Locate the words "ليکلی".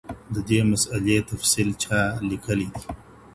2.29-2.67